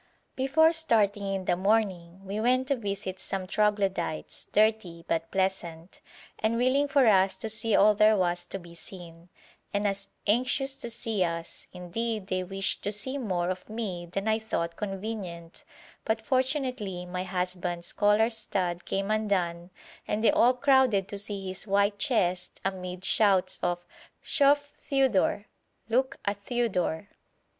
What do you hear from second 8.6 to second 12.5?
seen, and as anxious to see us; indeed, they